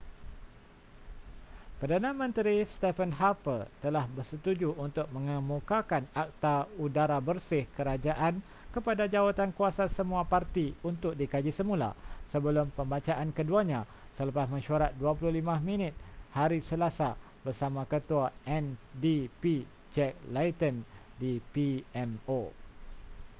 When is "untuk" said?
4.85-5.05, 10.89-11.13